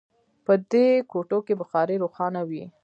[0.45, 2.63] په دې کوټو کې بخارۍ روښانه وي